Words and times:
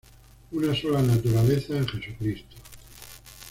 Una 0.53 0.73
sola 0.73 0.99
naturaleza 1.03 1.77
en 1.77 1.87
Jesucristo. 1.87 2.55